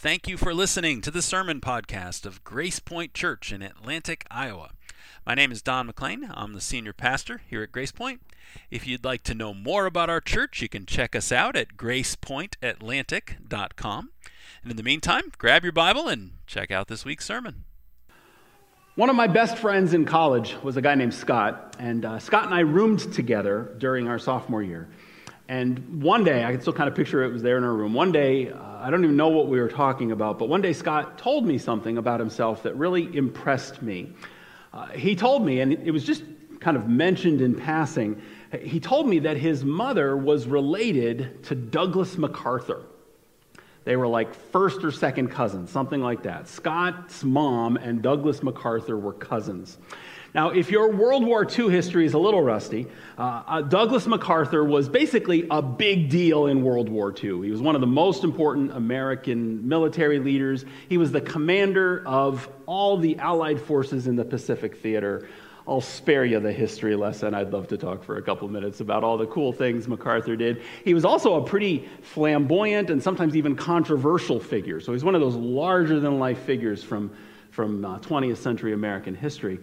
[0.00, 4.70] Thank you for listening to the sermon podcast of GracePoint Church in Atlantic, Iowa.
[5.26, 6.30] My name is Don McLean.
[6.32, 8.20] I'm the senior pastor here at GracePoint.
[8.70, 11.76] If you'd like to know more about our church, you can check us out at
[11.76, 14.10] gracepointatlantic.com.
[14.62, 17.64] And in the meantime, grab your Bible and check out this week's sermon.
[18.94, 22.44] One of my best friends in college was a guy named Scott, and uh, Scott
[22.44, 24.88] and I roomed together during our sophomore year.
[25.48, 27.94] And one day, I can still kind of picture it was there in our room.
[27.94, 30.72] One day, uh, I don't even know what we were talking about, but one day
[30.72, 34.12] Scott told me something about himself that really impressed me.
[34.72, 36.22] Uh, he told me, and it was just
[36.60, 38.22] kind of mentioned in passing,
[38.62, 42.84] he told me that his mother was related to Douglas MacArthur.
[43.82, 46.46] They were like first or second cousins, something like that.
[46.46, 49.78] Scott's mom and Douglas MacArthur were cousins.
[50.34, 52.86] Now, if your World War II history is a little rusty,
[53.16, 57.42] uh, uh, Douglas MacArthur was basically a big deal in World War II.
[57.44, 60.66] He was one of the most important American military leaders.
[60.88, 65.28] He was the commander of all the Allied forces in the Pacific Theater.
[65.66, 67.34] I'll spare you the history lesson.
[67.34, 70.62] I'd love to talk for a couple minutes about all the cool things MacArthur did.
[70.84, 74.80] He was also a pretty flamboyant and sometimes even controversial figure.
[74.80, 77.10] So he's one of those larger than life figures from,
[77.50, 79.58] from uh, 20th century American history.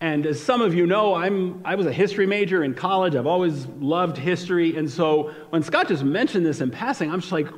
[0.00, 3.14] And as some of you know, I'm, I was a history major in college.
[3.14, 4.76] I've always loved history.
[4.76, 7.48] And so when Scott just mentioned this in passing, I'm just like,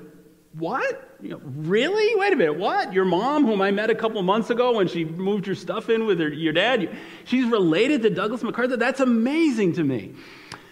[0.53, 1.17] what?
[1.21, 2.15] You know, really?
[2.21, 2.57] Wait a minute.
[2.57, 2.93] What?
[2.93, 6.07] Your mom, whom I met a couple months ago when she moved your stuff in
[6.07, 8.77] with her, your dad, she's related to Douglas MacArthur?
[8.77, 10.15] That's amazing to me.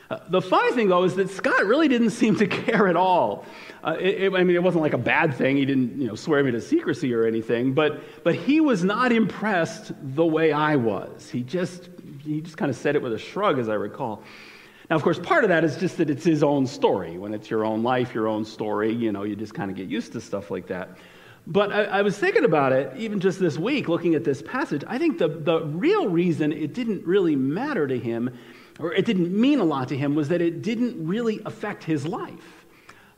[0.08, 3.44] Uh, the funny thing, though, is that Scott really didn't seem to care at all.
[3.82, 5.56] Uh, it, it, I mean, it wasn't like a bad thing.
[5.56, 7.72] He didn't, you know, swear me to secrecy or anything.
[7.74, 11.28] But, but he was not impressed the way I was.
[11.28, 11.88] He just,
[12.22, 14.22] he just kind of said it with a shrug, as I recall.
[14.88, 17.18] Now, of course, part of that is just that it's his own story.
[17.18, 19.88] When it's your own life, your own story, you know, you just kind of get
[19.88, 20.96] used to stuff like that.
[21.48, 24.82] But I, I, was thinking about it, even just this week, looking at this passage.
[24.88, 28.36] I think the, the real reason it didn't really matter to him
[28.78, 32.06] or it didn't mean a lot to him, was that it didn't really affect his
[32.06, 32.66] life.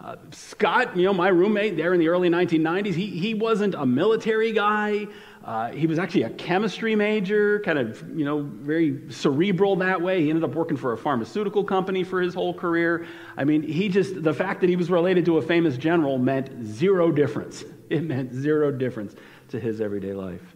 [0.00, 3.84] Uh, Scott, you know, my roommate there in the early 1990s, he, he wasn't a
[3.84, 5.08] military guy.
[5.44, 10.22] Uh, he was actually a chemistry major, kind of, you know, very cerebral that way.
[10.22, 13.06] He ended up working for a pharmaceutical company for his whole career.
[13.36, 16.64] I mean, he just, the fact that he was related to a famous general meant
[16.64, 17.64] zero difference.
[17.88, 19.14] It meant zero difference
[19.48, 20.54] to his everyday life.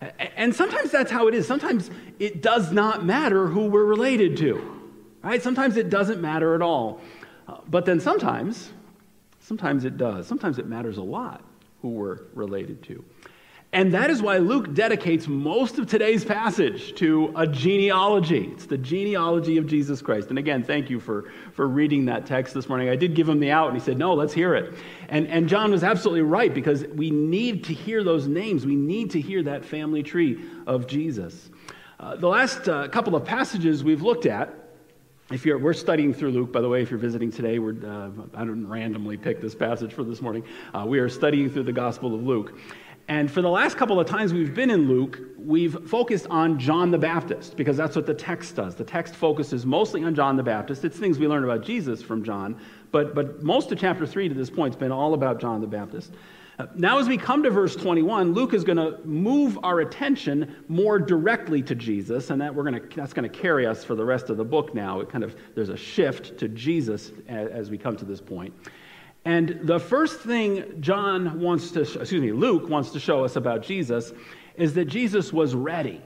[0.00, 1.46] And sometimes that's how it is.
[1.46, 4.80] Sometimes it does not matter who we're related to,
[5.22, 5.42] right?
[5.42, 7.00] Sometimes it doesn't matter at all.
[7.46, 8.72] Uh, but then sometimes,
[9.40, 10.26] sometimes it does.
[10.26, 11.44] Sometimes it matters a lot
[11.82, 13.04] who we're related to.
[13.72, 18.50] And that is why Luke dedicates most of today's passage to a genealogy.
[18.52, 20.30] It's the genealogy of Jesus Christ.
[20.30, 22.88] And again, thank you for, for reading that text this morning.
[22.88, 24.74] I did give him the out, and he said, No, let's hear it.
[25.08, 28.66] And, and John was absolutely right because we need to hear those names.
[28.66, 31.50] We need to hear that family tree of Jesus.
[32.00, 34.52] Uh, the last uh, couple of passages we've looked at,
[35.30, 38.10] if you're, we're studying through Luke, by the way, if you're visiting today, we're, uh,
[38.34, 40.42] I didn't randomly pick this passage for this morning.
[40.74, 42.58] Uh, we are studying through the Gospel of Luke.
[43.10, 46.92] And for the last couple of times we've been in Luke, we've focused on John
[46.92, 48.76] the Baptist because that's what the text does.
[48.76, 50.84] The text focuses mostly on John the Baptist.
[50.84, 52.56] It's things we learn about Jesus from John,
[52.92, 55.66] but, but most of chapter 3 to this point has been all about John the
[55.66, 56.14] Baptist.
[56.60, 60.54] Uh, now, as we come to verse 21, Luke is going to move our attention
[60.68, 63.96] more directly to Jesus, and that we're going to, that's going to carry us for
[63.96, 65.00] the rest of the book now.
[65.00, 68.54] It kind of, there's a shift to Jesus as, as we come to this point.
[69.24, 73.62] And the first thing John wants to, excuse me, Luke wants to show us about
[73.62, 74.12] Jesus
[74.56, 76.00] is that Jesus was ready.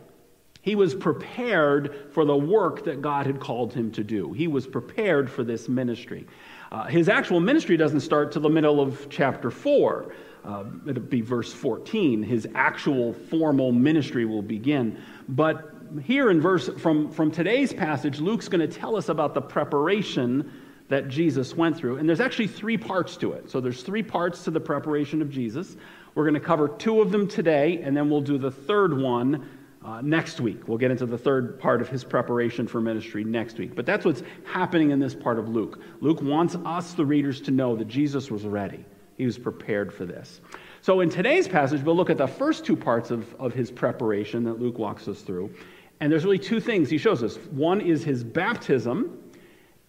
[0.63, 4.33] He was prepared for the work that God had called him to do.
[4.33, 6.27] He was prepared for this ministry.
[6.73, 10.15] Uh, his actual ministry doesn't start till the middle of chapter 4.
[10.45, 12.23] Uh, it'll be verse 14.
[12.23, 14.99] His actual formal ministry will begin.
[15.29, 15.71] But
[16.03, 20.51] here in verse from, from today's passage, Luke's going to tell us about the preparation
[20.89, 21.97] that Jesus went through.
[21.97, 23.51] And there's actually three parts to it.
[23.51, 25.77] So there's three parts to the preparation of Jesus.
[26.15, 29.49] We're going to cover two of them today, and then we'll do the third one
[29.85, 30.67] uh, next week.
[30.69, 33.75] We'll get into the third part of his preparation for ministry next week.
[33.75, 35.81] But that's what's happening in this part of Luke.
[36.01, 38.85] Luke wants us, the readers, to know that Jesus was ready,
[39.17, 40.41] he was prepared for this.
[40.81, 44.45] So in today's passage, we'll look at the first two parts of, of his preparation
[44.45, 45.55] that Luke walks us through.
[46.01, 47.37] And there's really two things he shows us.
[47.51, 49.19] One is his baptism,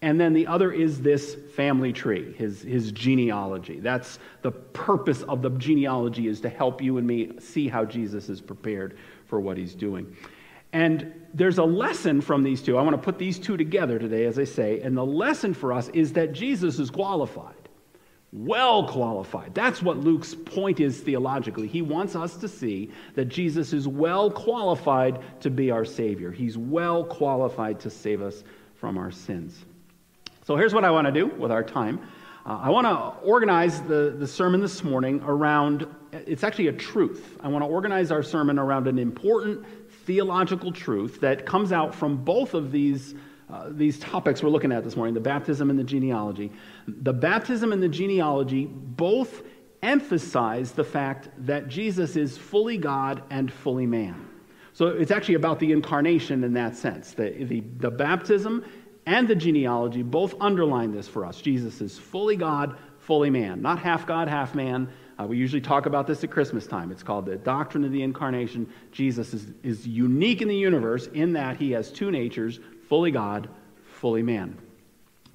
[0.06, 3.80] and then the other is this family tree, his, his genealogy.
[3.80, 8.28] That's the purpose of the genealogy is to help you and me see how Jesus
[8.28, 10.16] is prepared for what he's doing.
[10.72, 12.78] And there's a lesson from these two.
[12.78, 14.78] I want to put these two together today, as I say.
[14.80, 17.68] And the lesson for us is that Jesus is qualified.
[18.32, 19.56] well qualified.
[19.56, 21.66] That's what Luke's point is theologically.
[21.66, 26.30] He wants us to see that Jesus is well qualified to be our Savior.
[26.30, 28.44] He's well qualified to save us
[28.76, 29.64] from our sins.
[30.46, 31.98] So here's what I want to do with our time.
[32.46, 37.36] Uh, I want to organize the, the sermon this morning around, it's actually a truth.
[37.40, 39.66] I want to organize our sermon around an important
[40.04, 43.16] theological truth that comes out from both of these
[43.48, 46.52] uh, these topics we're looking at this morning the baptism and the genealogy.
[46.86, 49.42] The baptism and the genealogy both
[49.82, 54.28] emphasize the fact that Jesus is fully God and fully man.
[54.72, 57.14] So it's actually about the incarnation in that sense.
[57.14, 58.64] The, the, the baptism
[59.06, 61.40] and the genealogy both underline this for us.
[61.40, 64.88] Jesus is fully God, fully man, not half God, half man.
[65.18, 66.90] Uh, we usually talk about this at Christmas time.
[66.90, 68.70] It's called the doctrine of the incarnation.
[68.92, 73.48] Jesus is, is unique in the universe in that he has two natures fully God,
[73.84, 74.58] fully man.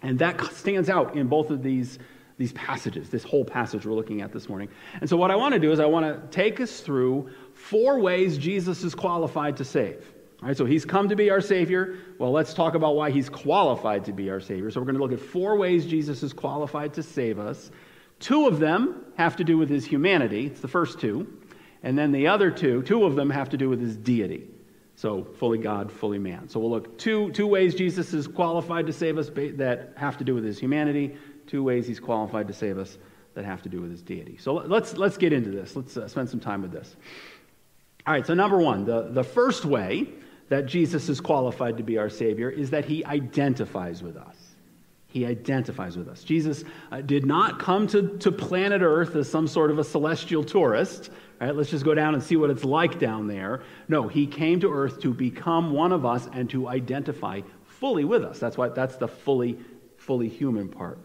[0.02, 1.98] And that stands out in both of these,
[2.38, 4.70] these passages, this whole passage we're looking at this morning.
[5.00, 8.00] And so, what I want to do is, I want to take us through four
[8.00, 10.12] ways Jesus is qualified to save.
[10.42, 11.98] All right, so he's come to be our Savior.
[12.18, 14.72] Well, let's talk about why he's qualified to be our Savior.
[14.72, 17.70] So, we're going to look at four ways Jesus is qualified to save us.
[18.20, 21.32] Two of them have to do with his humanity, it's the first two.
[21.84, 24.48] And then the other two, two of them have to do with his deity.
[24.96, 26.48] So fully God, fully man.
[26.48, 30.24] So we'll look two two ways Jesus is qualified to save us that have to
[30.24, 31.16] do with his humanity.
[31.48, 33.00] Two ways he's qualified to save us
[33.34, 34.38] that have to do with his deity.
[34.38, 35.76] So let's let's get into this.
[35.76, 36.96] Let's uh, spend some time with this.
[38.06, 38.28] All right.
[38.28, 40.08] So number one, the the first way
[40.52, 44.36] that Jesus is qualified to be our Savior is that he identifies with us.
[45.08, 46.26] He identifies with us.
[46.26, 50.44] Jesus uh, did not come to, to planet Earth as some sort of a celestial
[50.44, 51.10] tourist,
[51.40, 51.56] right?
[51.56, 53.64] Let's just go down and see what it's like down there.
[53.88, 58.26] No, he came to Earth to become one of us and to identify fully with
[58.26, 58.38] us.
[58.38, 59.58] That's why that's the fully,
[59.96, 61.00] fully human part.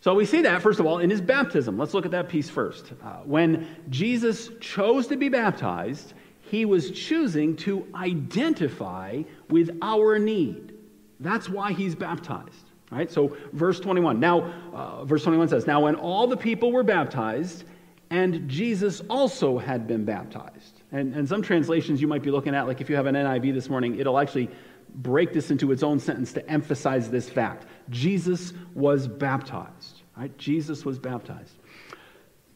[0.00, 1.76] So we see that, first of all, in his baptism.
[1.76, 2.92] Let's look at that piece first.
[3.02, 6.14] Uh, when Jesus chose to be baptized,
[6.54, 10.72] he was choosing to identify with our need.
[11.18, 12.70] That's why he's baptized.
[12.92, 13.10] Right?
[13.10, 14.20] So, verse 21.
[14.20, 17.64] Now, uh, verse 21 says, Now, when all the people were baptized,
[18.10, 20.82] and Jesus also had been baptized.
[20.92, 23.52] And, and some translations you might be looking at, like if you have an NIV
[23.52, 24.48] this morning, it'll actually
[24.94, 27.66] break this into its own sentence to emphasize this fact.
[27.90, 30.02] Jesus was baptized.
[30.16, 30.36] Right?
[30.38, 31.56] Jesus was baptized.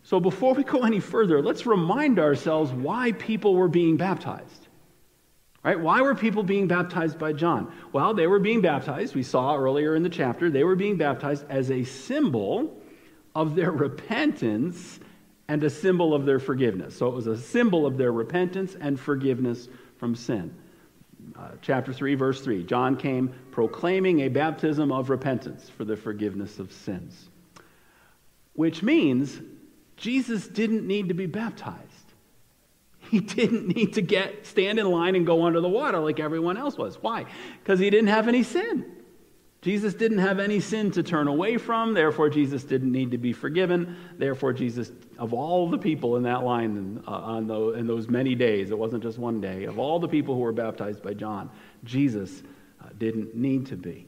[0.08, 4.68] So, before we go any further, let's remind ourselves why people were being baptized.
[5.62, 5.78] Right?
[5.78, 7.70] Why were people being baptized by John?
[7.92, 11.44] Well, they were being baptized, we saw earlier in the chapter, they were being baptized
[11.50, 12.74] as a symbol
[13.34, 14.98] of their repentance
[15.46, 16.96] and a symbol of their forgiveness.
[16.96, 19.68] So it was a symbol of their repentance and forgiveness
[19.98, 20.54] from sin.
[21.38, 26.58] Uh, chapter 3, verse 3 John came proclaiming a baptism of repentance for the forgiveness
[26.58, 27.28] of sins.
[28.54, 29.42] Which means
[29.98, 31.82] Jesus didn't need to be baptized.
[33.10, 36.56] He didn't need to get stand in line and go under the water like everyone
[36.56, 37.02] else was.
[37.02, 37.26] Why?
[37.62, 38.84] Because he didn't have any sin.
[39.60, 43.32] Jesus didn't have any sin to turn away from, therefore, Jesus didn't need to be
[43.32, 43.96] forgiven.
[44.16, 48.08] Therefore, Jesus, of all the people in that line in, uh, on the, in those
[48.08, 51.12] many days, it wasn't just one day, of all the people who were baptized by
[51.12, 51.50] John,
[51.82, 52.44] Jesus
[52.80, 54.06] uh, didn't need to be.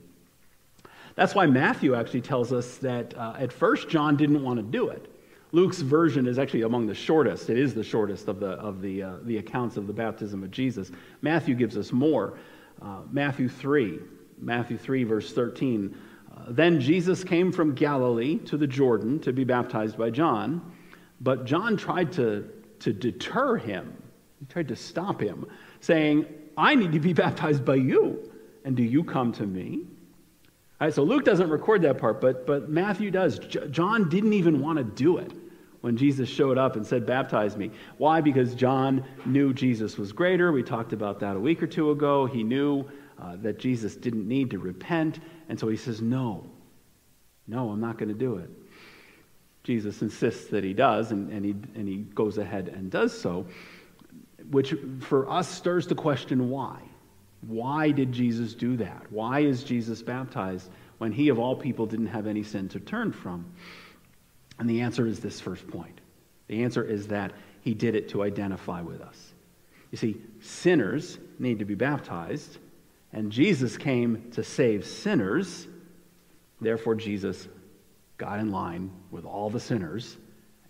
[1.16, 4.90] That's why Matthew actually tells us that uh, at first John didn't want to do
[4.90, 5.09] it.
[5.52, 7.50] Luke's version is actually among the shortest.
[7.50, 10.50] It is the shortest of the, of the, uh, the accounts of the baptism of
[10.50, 10.92] Jesus.
[11.22, 12.38] Matthew gives us more.
[12.80, 13.98] Uh, Matthew 3,
[14.38, 15.96] Matthew 3, verse 13.
[16.30, 20.72] Uh, then Jesus came from Galilee to the Jordan to be baptized by John,
[21.20, 24.00] but John tried to, to deter him.
[24.38, 25.46] He tried to stop him,
[25.80, 26.26] saying,
[26.56, 28.30] I need to be baptized by you,
[28.64, 29.80] and do you come to me?
[30.80, 33.38] All right, so Luke doesn't record that part, but, but Matthew does.
[33.40, 35.32] J- John didn't even want to do it
[35.80, 37.70] when Jesus showed up and said, Baptize me.
[37.98, 38.20] Why?
[38.20, 40.52] Because John knew Jesus was greater.
[40.52, 42.26] We talked about that a week or two ago.
[42.26, 42.84] He knew
[43.20, 45.20] uh, that Jesus didn't need to repent.
[45.48, 46.46] And so he says, No,
[47.46, 48.50] no, I'm not going to do it.
[49.62, 53.46] Jesus insists that he does, and, and, he, and he goes ahead and does so,
[54.50, 56.80] which for us stirs the question why?
[57.46, 59.06] Why did Jesus do that?
[59.10, 63.12] Why is Jesus baptized when he, of all people, didn't have any sin to turn
[63.12, 63.46] from?
[64.60, 66.00] And the answer is this first point.
[66.46, 69.32] The answer is that he did it to identify with us.
[69.90, 72.58] You see, sinners need to be baptized,
[73.12, 75.66] and Jesus came to save sinners.
[76.60, 77.48] Therefore, Jesus
[78.18, 80.18] got in line with all the sinners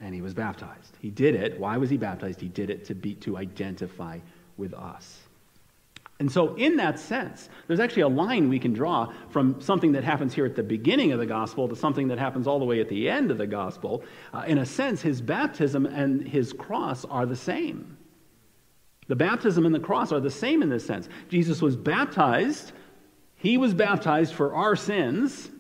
[0.01, 0.97] and he was baptized.
[1.01, 1.59] He did it.
[1.59, 2.41] Why was he baptized?
[2.41, 4.21] He did it to be to identify
[4.57, 5.19] with us.
[6.21, 10.05] And so, in that sense, there's actually a line we can draw from something that
[10.05, 12.79] happens here at the beginning of the gospel to something that happens all the way
[12.79, 14.05] at the end of the gospel.
[14.35, 17.97] Uh, in a sense, his baptism and his cross are the same.
[19.09, 21.09] The baptism and the cross are the same in this sense.
[21.31, 22.73] Jesus was baptized,
[23.37, 25.51] he was baptized for our sins,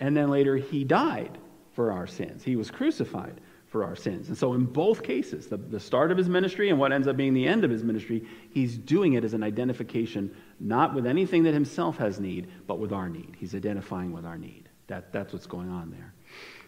[0.00, 1.38] and then later he died
[1.74, 2.42] for our sins.
[2.42, 4.28] He was crucified for our sins.
[4.28, 7.16] And so, in both cases, the, the start of his ministry and what ends up
[7.16, 11.44] being the end of his ministry, he's doing it as an identification, not with anything
[11.44, 13.36] that himself has need, but with our need.
[13.38, 14.68] He's identifying with our need.
[14.88, 16.12] That, that's what's going on there.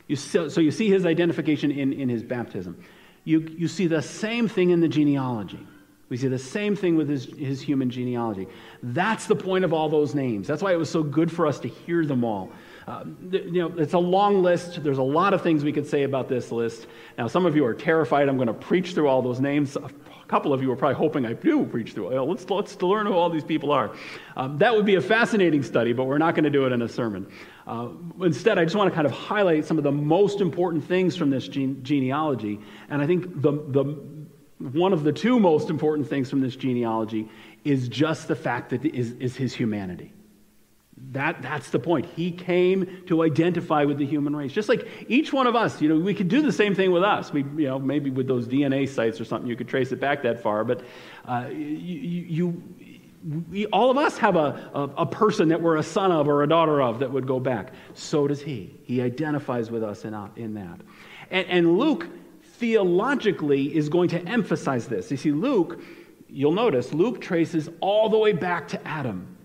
[0.07, 2.83] You, so, so, you see his identification in, in his baptism.
[3.25, 5.67] You, you see the same thing in the genealogy.
[6.13, 8.47] We see the same thing with his, his human genealogy.
[8.83, 10.47] That's the point of all those names.
[10.47, 12.53] That's why it was so good for us to hear them all.
[12.87, 14.85] Uh, you know, it's a long list.
[14.85, 16.87] There's a lot of things we could say about this list.
[17.17, 19.75] Now, some of you are terrified I'm going to preach through all those names.
[19.75, 19.91] A
[20.29, 22.11] couple of you are probably hoping I do preach through.
[22.11, 23.97] Well, let's, let's learn who all these people are.
[24.37, 26.83] Um, that would be a fascinating study, but we're not going to do it in
[26.83, 27.27] a sermon.
[27.67, 27.89] Uh,
[28.21, 31.31] instead, I just want to kind of highlight some of the most important things from
[31.31, 32.61] this gene- genealogy.
[32.91, 33.97] And I think the, the,
[34.63, 37.29] one of the two most important things from this genealogy
[37.65, 40.13] is just the fact that is, is his humanity.
[41.11, 42.07] That, that's the point.
[42.07, 44.53] He came to identify with the human race.
[44.53, 47.03] Just like each one of us, you know, we could do the same thing with
[47.03, 47.33] us.
[47.33, 50.23] We, you know, maybe with those DNA sites or something, you could trace it back
[50.23, 50.65] that far.
[50.65, 50.85] But
[51.27, 52.63] uh, you, you
[53.51, 56.43] we, all of us have a, a, a, person that we're a son of or
[56.43, 57.73] a daughter of that would go back.
[57.95, 58.75] So does he.
[58.85, 60.81] He identifies with us in, in that.
[61.31, 62.07] And, and Luke
[62.63, 65.11] theologically is going to emphasize this.
[65.11, 65.83] You see, Luke,
[66.29, 69.37] you'll notice, Luke traces all the way back to Adam.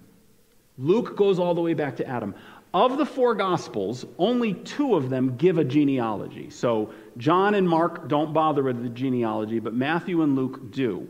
[0.77, 2.35] Luke goes all the way back to Adam.
[2.75, 6.51] Of the four Gospels, only two of them give a genealogy.
[6.51, 11.07] So John and Mark don't bother with the genealogy, but Matthew and Luke do.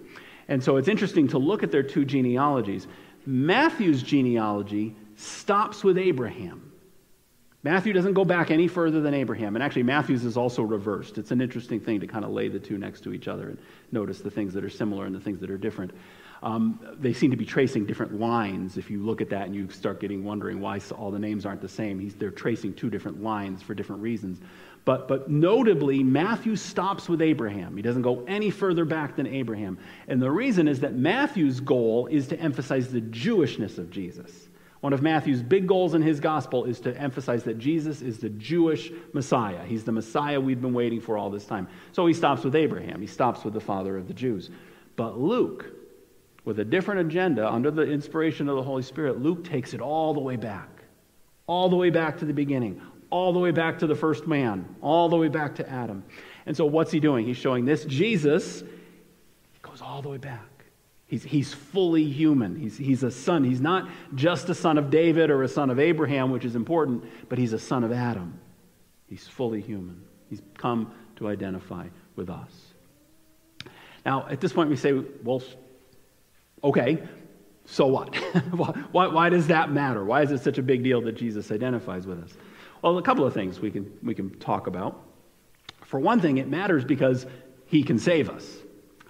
[0.47, 2.87] And so it's interesting to look at their two genealogies.
[3.25, 6.66] Matthew's genealogy stops with Abraham.
[7.67, 9.57] Matthew doesn't go back any further than Abraham.
[9.57, 11.17] And actually, Matthew's is also reversed.
[11.17, 13.57] It's an interesting thing to kind of lay the two next to each other and
[13.91, 15.91] notice the things that are similar and the things that are different.
[16.41, 18.77] Um, they seem to be tracing different lines.
[18.77, 21.59] If you look at that and you start getting wondering why all the names aren't
[21.59, 24.39] the same, He's, they're tracing two different lines for different reasons.
[24.85, 27.75] But, but notably, Matthew stops with Abraham.
[27.75, 29.77] He doesn't go any further back than Abraham.
[30.07, 34.47] And the reason is that Matthew's goal is to emphasize the Jewishness of Jesus.
[34.87, 38.29] One of Matthew's big goals in his gospel is to emphasize that Jesus is the
[38.29, 39.65] Jewish Messiah.
[39.65, 41.67] He's the Messiah we've been waiting for all this time.
[41.91, 44.49] So he stops with Abraham, he stops with the father of the Jews.
[44.95, 45.73] But Luke,
[46.45, 50.13] with a different agenda under the inspiration of the Holy Spirit, Luke takes it all
[50.13, 50.69] the way back,
[51.47, 54.73] all the way back to the beginning, all the way back to the first man,
[54.81, 56.01] all the way back to Adam.
[56.45, 57.25] And so, what's he doing?
[57.25, 58.63] He's showing this Jesus
[59.61, 60.56] goes all the way back.
[61.07, 62.55] He's, he's fully human.
[62.55, 63.43] He's, he's a son.
[63.43, 67.05] He's not just a son of David or a son of Abraham, which is important,
[67.29, 68.37] but he's a son of Adam.
[69.07, 70.03] He's fully human.
[70.29, 71.87] He's come to identify
[72.17, 72.51] with us.
[74.05, 75.41] Now, at this point, we say, well,
[76.63, 77.03] Okay,
[77.65, 78.15] so what?
[78.91, 80.03] why, why, does that matter?
[80.03, 82.33] Why is it such a big deal that Jesus identifies with us?
[82.81, 85.03] Well, a couple of things we can, we can talk about.
[85.85, 87.25] For one thing, it matters because
[87.65, 88.57] he can save us.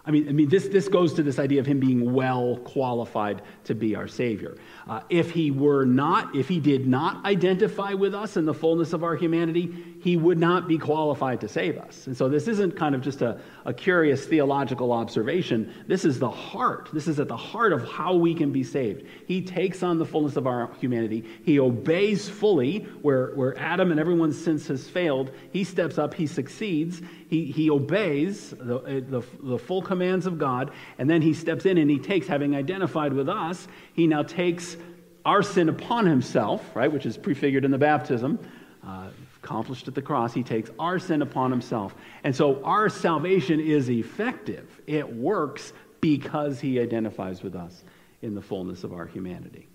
[0.08, 3.42] I mean, I mean this, this goes to this idea of him being well qualified
[3.66, 4.58] to be our Savior.
[4.88, 8.94] Uh, if he were not, if he did not identify with us in the fullness
[8.94, 12.08] of our humanity, he would not be qualified to save us.
[12.08, 15.74] And so this isn't kind of just a, a curious theological observation.
[15.88, 16.90] This is the heart.
[16.94, 19.06] This is at the heart of how we can be saved.
[19.28, 21.26] He takes on the fullness of our humanity.
[21.44, 25.32] He obeys fully where, where Adam and everyone's since has failed.
[25.52, 30.72] He steps up, he succeeds, he, he obeys the, the, the full commands of God,
[30.98, 34.78] and then he steps in and he takes, having identified with us, he now takes
[35.26, 38.40] our sin upon himself, right, which is prefigured in the baptism,
[38.86, 39.10] uh,
[39.44, 40.34] accomplished at the cross.
[40.34, 41.96] He takes our sin upon himself.
[42.24, 44.82] And so our salvation is effective.
[44.88, 47.84] It works because he identifies with us
[48.22, 49.68] in the fullness of our humanity.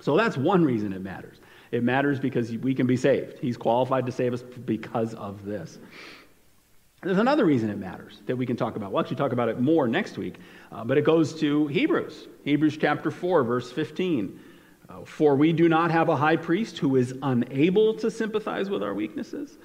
[0.00, 1.38] So that's one reason it matters.
[1.70, 3.38] It matters because we can be saved.
[3.38, 5.78] He's qualified to save us because of this.
[7.06, 8.90] There's another reason it matters that we can talk about.
[8.90, 10.40] We'll actually talk about it more next week,
[10.72, 12.26] uh, but it goes to Hebrews.
[12.42, 14.40] Hebrews chapter 4, verse 15.
[14.88, 18.82] Uh, For we do not have a high priest who is unable to sympathize with
[18.82, 19.56] our weaknesses,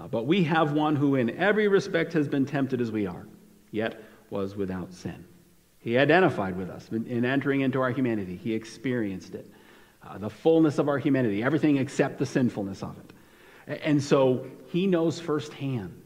[0.00, 3.26] uh, but we have one who in every respect has been tempted as we are,
[3.72, 5.22] yet was without sin.
[5.78, 9.50] He identified with us in, in entering into our humanity, he experienced it.
[10.02, 13.82] Uh, the fullness of our humanity, everything except the sinfulness of it.
[13.82, 16.05] And so he knows firsthand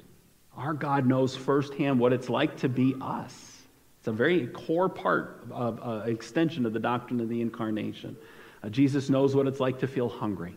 [0.61, 3.35] our God knows firsthand what it's like to be us.
[3.99, 8.17] It's a very core part of uh, extension of the doctrine of the incarnation.
[8.63, 10.55] Uh, Jesus knows what it's like to feel hungry,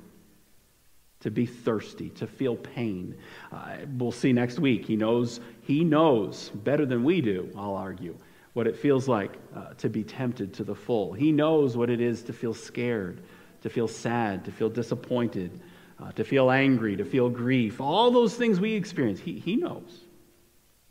[1.22, 3.16] to be thirsty, to feel pain.
[3.52, 4.86] Uh, we'll see next week.
[4.86, 8.18] He knows, he knows better than we do, I'll argue,
[8.54, 11.14] what it feels like uh, to be tempted to the full.
[11.14, 13.22] He knows what it is to feel scared,
[13.62, 15.62] to feel sad, to feel disappointed,
[16.02, 17.80] uh, to feel angry, to feel grief.
[17.82, 20.02] All those things we experience, he, he knows.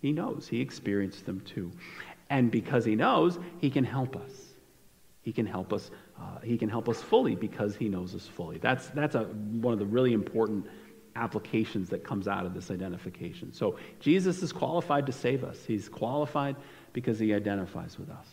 [0.01, 0.49] He knows.
[0.49, 1.71] He experienced them too.
[2.31, 4.33] And because he knows, he can help us.
[5.23, 5.91] He can help us.
[6.19, 8.59] Uh, he can help us fully because he knows us fully.
[8.59, 10.67] That's, that's a, one of the really important
[11.15, 13.53] applications that comes out of this identification.
[13.53, 15.65] So Jesus is qualified to save us.
[15.65, 16.57] He's qualified
[16.93, 18.27] because he identifies with us.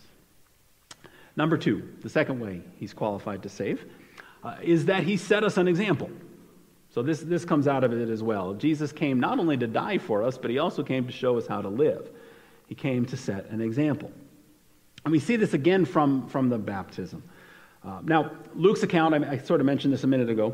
[1.35, 3.85] Number two, the second way he's qualified to save,
[4.43, 6.09] uh, is that he set us an example.
[6.99, 8.53] So this, this comes out of it as well.
[8.53, 11.47] Jesus came not only to die for us, but he also came to show us
[11.47, 12.09] how to live.
[12.67, 14.11] He came to set an example.
[15.05, 17.23] And we see this again from, from the baptism.
[17.85, 20.53] Uh, now, Luke's account, I, I, sort of mentioned this a minute ago.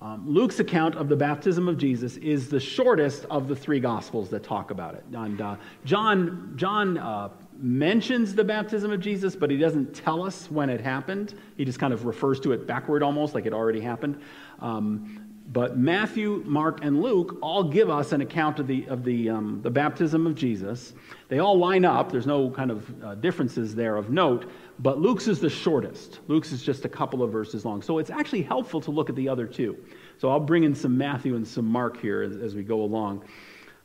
[0.00, 4.30] Um, Luke's account of the baptism of Jesus is the shortest of the three gospels
[4.30, 5.04] that talk about it.
[5.12, 10.50] And uh, John, John uh, mentions the baptism of Jesus, but he doesn't tell us
[10.50, 11.34] when it happened.
[11.58, 14.18] He just kind of refers to it backward almost, like it already happened.
[14.58, 19.28] Um, but Matthew, Mark, and Luke all give us an account of the, of the,
[19.28, 20.94] um, the baptism of Jesus.
[21.28, 22.12] They all line up.
[22.12, 26.20] There's no kind of uh, differences there of note, but Luke's is the shortest.
[26.28, 27.82] Luke's is just a couple of verses long.
[27.82, 29.76] So it's actually helpful to look at the other two.
[30.18, 33.24] So I'll bring in some Matthew and some Mark here as, as we go along.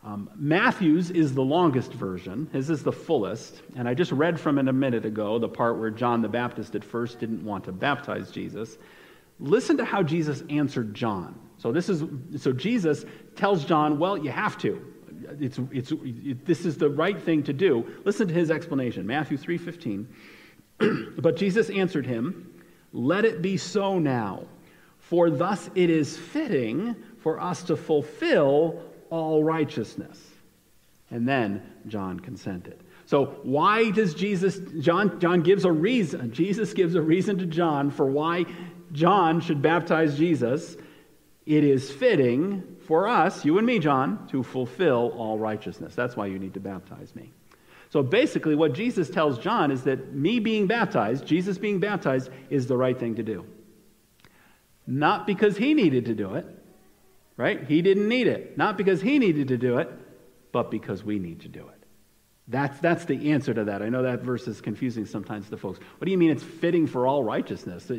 [0.04, 2.48] Um, Matthew's is the longest version.
[2.54, 3.62] His is the fullest.
[3.76, 6.76] And I just read from it a minute ago the part where John the Baptist
[6.76, 8.78] at first didn't want to baptize Jesus.
[9.40, 11.40] Listen to how Jesus answered John.
[11.58, 12.04] So this is
[12.42, 14.94] so Jesus tells John, well, you have to.
[15.40, 17.86] It's, it's, it, this is the right thing to do.
[18.06, 20.06] Listen to his explanation, Matthew 3:15.
[21.22, 22.62] but Jesus answered him,
[22.94, 24.46] "Let it be so now,
[25.00, 30.24] for thus it is fitting for us to fulfill all righteousness."
[31.10, 32.84] And then John consented.
[33.06, 36.32] So why does Jesus John John gives a reason.
[36.32, 38.46] Jesus gives a reason to John for why
[38.92, 40.78] John should baptize Jesus
[41.48, 45.96] it is fitting for us, you and me, John, to fulfill all righteousness.
[45.96, 47.32] That's why you need to baptize me.
[47.90, 52.68] So basically, what Jesus tells John is that me being baptized, Jesus being baptized, is
[52.68, 53.46] the right thing to do.
[54.86, 56.46] Not because he needed to do it,
[57.38, 57.64] right?
[57.64, 58.58] He didn't need it.
[58.58, 59.90] Not because he needed to do it,
[60.52, 61.78] but because we need to do it.
[62.50, 63.82] That's, that's the answer to that.
[63.82, 65.80] I know that verse is confusing sometimes to folks.
[65.98, 67.90] What do you mean it's fitting for all righteousness?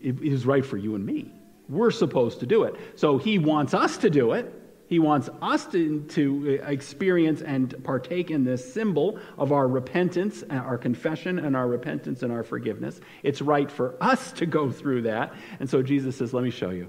[0.00, 1.32] It is right for you and me.
[1.68, 2.76] We're supposed to do it.
[2.94, 4.52] So he wants us to do it.
[4.88, 10.42] He wants us to, to uh, experience and partake in this symbol of our repentance,
[10.42, 13.00] and our confession, and our repentance and our forgiveness.
[13.24, 15.34] It's right for us to go through that.
[15.58, 16.88] And so Jesus says, Let me show you.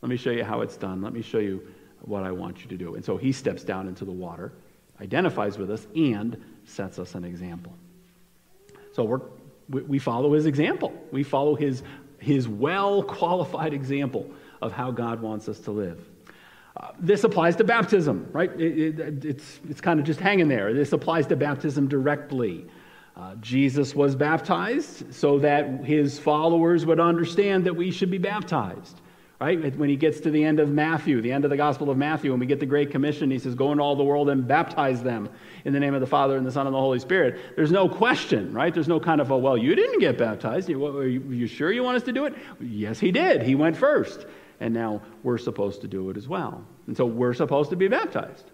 [0.00, 1.02] Let me show you how it's done.
[1.02, 1.66] Let me show you
[2.02, 2.94] what I want you to do.
[2.94, 4.52] And so he steps down into the water,
[5.00, 7.74] identifies with us, and sets us an example.
[8.92, 9.20] So we're,
[9.70, 10.92] we follow his example.
[11.12, 11.82] We follow his
[12.18, 14.30] his well qualified example
[14.62, 16.06] of how God wants us to live.
[16.76, 18.50] Uh, this applies to baptism, right?
[18.60, 20.72] It, it, it's, it's kind of just hanging there.
[20.72, 22.66] This applies to baptism directly.
[23.16, 29.00] Uh, Jesus was baptized so that his followers would understand that we should be baptized
[29.40, 29.74] right?
[29.76, 32.32] When he gets to the end of Matthew, the end of the Gospel of Matthew,
[32.32, 35.02] and we get the Great Commission, he says, Go into all the world and baptize
[35.02, 35.30] them
[35.64, 37.40] in the name of the Father and the Son and the Holy Spirit.
[37.56, 38.72] There's no question, right?
[38.72, 40.68] There's no kind of, a, well, you didn't get baptized.
[40.68, 42.34] You, are you, you sure you want us to do it?
[42.60, 43.42] Yes, he did.
[43.42, 44.26] He went first.
[44.60, 46.62] And now we're supposed to do it as well.
[46.86, 48.50] And so we're supposed to be baptized.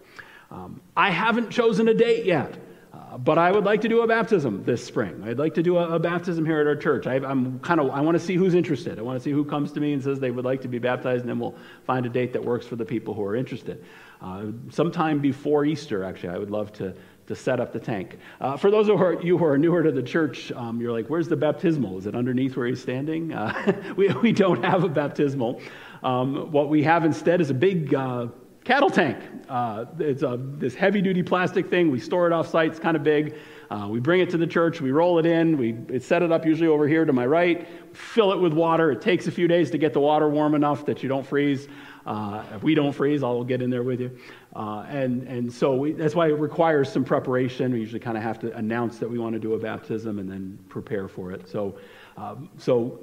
[0.53, 2.57] Um, I haven't chosen a date yet.
[2.97, 5.23] Uh, but I would like to do a baptism this spring.
[5.25, 7.07] I'd like to do a, a baptism here at our church.
[7.07, 8.99] I, am kind of I want to see who's interested.
[8.99, 10.79] I want to see who comes to me and says they would like to be
[10.79, 13.85] baptized, and then we'll find a date that works for the people who are interested.
[14.23, 16.95] Uh, sometime before Easter, actually, I would love to
[17.27, 18.19] to set up the tank.
[18.41, 21.27] Uh, for those of you who are newer to the church, um, you're like, where's
[21.27, 21.99] the baptismal?
[21.99, 23.33] Is it underneath where he's standing?
[23.33, 25.61] Uh, we, we don't have a baptismal.
[26.05, 28.29] Um, what we have instead is a big uh,
[28.67, 29.17] cattle tank.
[29.49, 31.89] Uh, it's a, this heavy duty plastic thing.
[31.89, 33.37] We store it off site, it's kind of big.
[33.71, 36.45] Uh, we bring it to the church, we roll it in, we set it up
[36.45, 38.91] usually over here to my right, fill it with water.
[38.91, 41.69] It takes a few days to get the water warm enough that you don't freeze.
[42.05, 44.19] Uh, if we don't freeze, I'll get in there with you.
[44.55, 47.73] Uh, and, and so we, that's why it requires some preparation.
[47.73, 50.29] We usually kind of have to announce that we want to do a baptism and
[50.29, 51.49] then prepare for it.
[51.49, 51.79] So,
[52.17, 53.01] um, so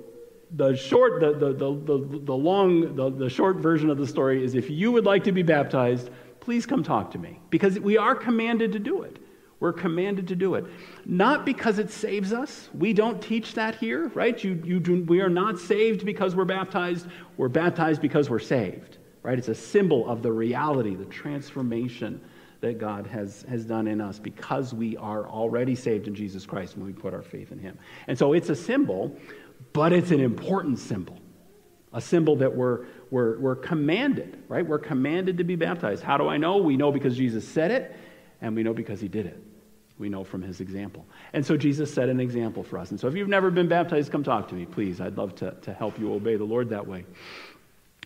[0.55, 4.53] the short, the, the, the, the, long, the, the short version of the story is
[4.53, 8.15] if you would like to be baptized, please come talk to me because we are
[8.15, 9.17] commanded to do it.
[9.59, 10.65] We're commanded to do it.
[11.05, 12.69] Not because it saves us.
[12.77, 14.43] We don't teach that here, right?
[14.43, 17.07] You, you do, we are not saved because we're baptized.
[17.37, 19.37] We're baptized because we're saved, right?
[19.37, 22.19] It's a symbol of the reality, the transformation
[22.63, 26.77] that God has, has done in us because we are already saved in Jesus Christ
[26.77, 27.77] when we put our faith in Him.
[28.07, 29.15] And so it's a symbol,
[29.73, 31.19] but it's an important symbol.
[31.91, 34.65] A symbol that we're, we're, we're commanded, right?
[34.65, 36.03] We're commanded to be baptized.
[36.03, 36.57] How do I know?
[36.57, 37.95] We know because Jesus said it,
[38.41, 39.43] and we know because He did it.
[39.99, 41.05] We know from his example.
[41.33, 42.89] And so Jesus set an example for us.
[42.89, 44.99] And so if you've never been baptized, come talk to me, please.
[44.99, 47.05] I'd love to, to help you obey the Lord that way.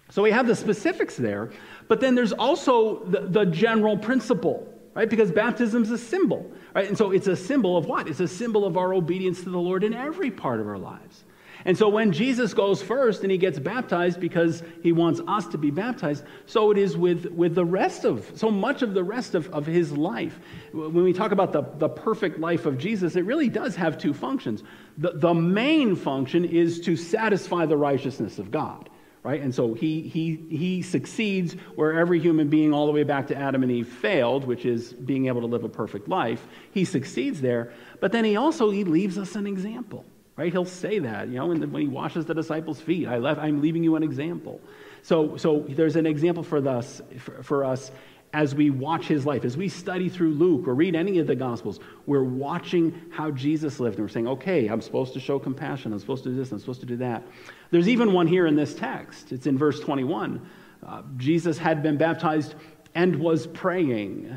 [0.09, 1.51] So we have the specifics there,
[1.87, 5.09] but then there's also the, the general principle, right?
[5.09, 6.87] Because baptism is a symbol, right?
[6.87, 8.07] And so it's a symbol of what?
[8.07, 11.25] It's a symbol of our obedience to the Lord in every part of our lives.
[11.65, 15.57] And so when Jesus goes first and he gets baptized because he wants us to
[15.57, 19.35] be baptized, so it is with, with the rest of, so much of the rest
[19.35, 20.39] of, of his life.
[20.71, 24.13] When we talk about the, the perfect life of Jesus, it really does have two
[24.13, 24.63] functions.
[24.97, 28.89] The, the main function is to satisfy the righteousness of God.
[29.27, 29.41] Right?
[29.41, 33.35] And so he, he, he succeeds where every human being, all the way back to
[33.35, 36.47] Adam and Eve, failed, which is being able to live a perfect life.
[36.71, 40.05] He succeeds there, but then he also he leaves us an example
[40.37, 40.51] right?
[40.51, 43.07] He'll say that, you know, when, when he washes the disciples' feet.
[43.07, 44.61] I left, I'm leaving you an example.
[45.01, 47.91] So, so there's an example for us, for, for us
[48.33, 51.35] as we watch his life, as we study through Luke or read any of the
[51.35, 55.93] Gospels, we're watching how Jesus lived and we're saying, okay, I'm supposed to show compassion.
[55.93, 56.51] I'm supposed to do this.
[56.51, 57.23] I'm supposed to do that.
[57.71, 59.31] There's even one here in this text.
[59.31, 60.45] It's in verse 21.
[60.85, 62.55] Uh, Jesus had been baptized
[62.95, 64.35] and was praying.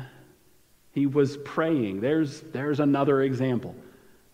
[0.93, 2.01] He was praying.
[2.01, 3.75] There's, there's another example.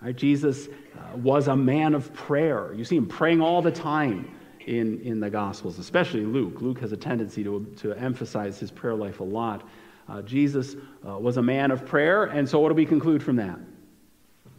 [0.01, 0.15] Right?
[0.15, 2.73] Jesus uh, was a man of prayer.
[2.73, 4.36] You see him praying all the time
[4.67, 6.61] in, in the Gospels, especially Luke.
[6.61, 9.67] Luke has a tendency to, to emphasize his prayer life a lot.
[10.09, 10.75] Uh, Jesus
[11.07, 13.59] uh, was a man of prayer, and so what do we conclude from that?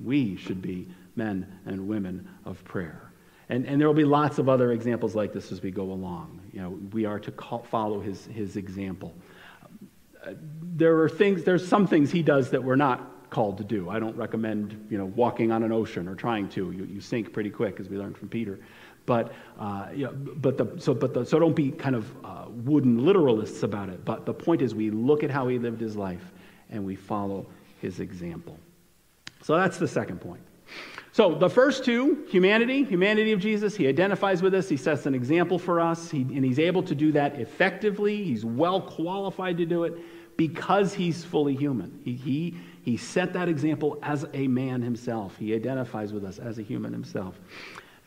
[0.02, 3.12] We should be men and women of prayer.
[3.48, 6.40] And, and there will be lots of other examples like this as we go along.
[6.52, 9.14] You know, we are to call, follow his, his example.
[10.24, 13.88] Uh, there are things, there's some things he does that we're not called to do.
[13.88, 16.72] I don't recommend, you know, walking on an ocean or trying to.
[16.72, 18.58] You, you sink pretty quick, as we learned from Peter.
[19.08, 19.86] But, uh,
[20.36, 24.04] but the, so, but the, so don't be kind of uh, wooden literalists about it.
[24.04, 26.30] But the point is, we look at how he lived his life
[26.68, 27.46] and we follow
[27.80, 28.58] his example.
[29.42, 30.42] So that's the second point.
[31.12, 35.14] So the first two, humanity, humanity of Jesus, he identifies with us, he sets an
[35.14, 38.22] example for us, he, and he's able to do that effectively.
[38.22, 39.94] He's well qualified to do it
[40.36, 41.98] because he's fully human.
[42.04, 45.34] He, he, he set that example as a man himself.
[45.38, 47.40] He identifies with us as a human himself.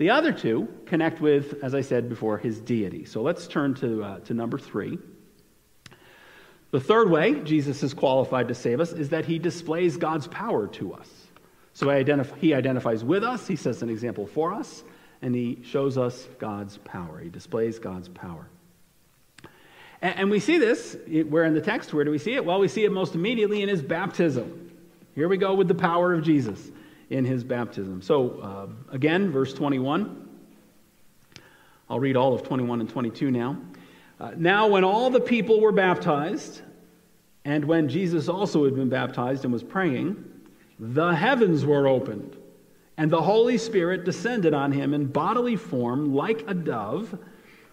[0.02, 3.06] The other two connect with, as I said before, his deity.
[3.06, 4.98] So let's turn to, uh, to number three.
[6.72, 10.66] The third way Jesus is qualified to save us is that he displays God's power
[10.70, 11.08] to us.
[11.74, 14.84] So he, identif- he identifies with us, he sets an example for us,
[15.22, 17.20] and he shows us God's power.
[17.20, 18.50] He displays God's power.
[20.02, 20.98] And, and we see this,
[21.30, 22.44] where in the text, where do we see it?
[22.44, 24.72] Well, we see it most immediately in his baptism.
[25.14, 26.72] Here we go with the power of Jesus
[27.12, 28.02] in his baptism.
[28.02, 30.30] So, uh, again, verse 21.
[31.90, 33.58] I'll read all of 21 and 22 now.
[34.18, 36.62] Uh, now, when all the people were baptized,
[37.44, 40.24] and when Jesus also had been baptized and was praying,
[40.80, 42.38] the heavens were opened,
[42.98, 47.18] and the Holy Spirit descended on him in bodily form like a dove,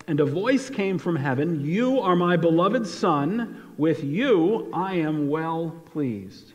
[0.08, 5.28] and a voice came from heaven You are my beloved Son, with you I am
[5.28, 6.54] well pleased.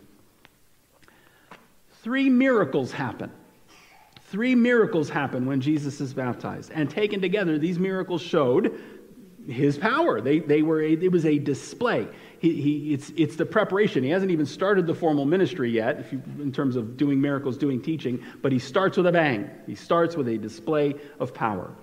[2.04, 3.32] Three miracles happen.
[4.26, 6.72] Three miracles happen when Jesus is baptized.
[6.74, 8.78] And taken together, these miracles showed
[9.48, 10.20] his power.
[10.20, 12.08] They, they were a, it was a display.
[12.40, 14.04] He, he, it's, it's the preparation.
[14.04, 17.82] He hasn't even started the formal ministry yet, you, in terms of doing miracles, doing
[17.82, 19.50] teaching, but he starts with a bang.
[19.66, 21.74] He starts with a display of power.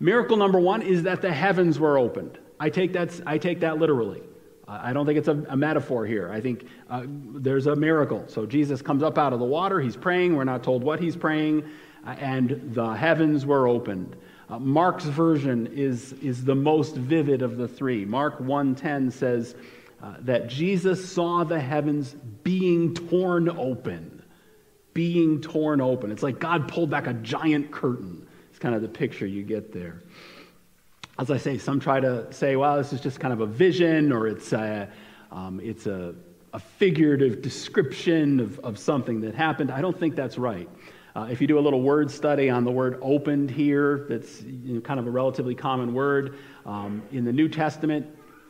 [0.00, 2.38] Miracle number one is that the heavens were opened.
[2.58, 4.22] I take that, I take that literally.
[4.68, 6.30] I don't think it's a, a metaphor here.
[6.30, 8.24] I think uh, there's a miracle.
[8.26, 9.80] So Jesus comes up out of the water.
[9.80, 10.34] He's praying.
[10.34, 11.68] We're not told what he's praying.
[12.04, 14.16] Uh, and the heavens were opened.
[14.48, 18.04] Uh, Mark's version is, is the most vivid of the three.
[18.04, 19.54] Mark 1.10 says
[20.02, 24.22] uh, that Jesus saw the heavens being torn open.
[24.94, 26.10] Being torn open.
[26.10, 28.26] It's like God pulled back a giant curtain.
[28.50, 30.02] It's kind of the picture you get there
[31.18, 34.12] as I say, some try to say, well, this is just kind of a vision
[34.12, 34.88] or it's a,
[35.32, 36.14] um, it's a,
[36.52, 39.70] a figurative description of, of something that happened.
[39.70, 40.68] I don't think that's right.
[41.14, 44.74] Uh, if you do a little word study on the word opened here, that's you
[44.74, 46.36] know, kind of a relatively common word.
[46.66, 48.06] Um, in the New Testament,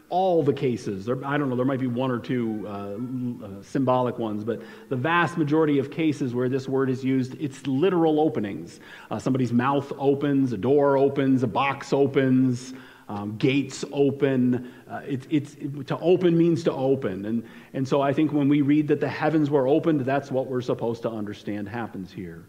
[0.09, 1.07] all the cases.
[1.07, 4.63] There, I don't know, there might be one or two uh, uh, symbolic ones, but
[4.89, 8.81] the vast majority of cases where this word is used, it's literal openings.
[9.11, 12.75] Uh, somebody's mouth opens, a door opens, a box opens,
[13.09, 14.73] um, gates open.
[14.89, 17.25] Uh, it, it's, it, to open means to open.
[17.25, 20.47] And, and so I think when we read that the heavens were opened, that's what
[20.47, 22.47] we're supposed to understand happens here.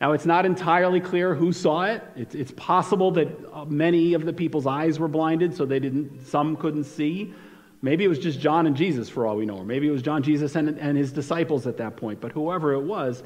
[0.00, 2.02] Now, it's not entirely clear who saw it.
[2.16, 6.26] It's, it's possible that uh, many of the people's eyes were blinded, so they didn't,
[6.26, 7.32] some couldn't see.
[7.80, 10.02] Maybe it was just John and Jesus, for all we know, or maybe it was
[10.02, 12.20] John, Jesus, and, and his disciples at that point.
[12.20, 13.22] But whoever it was,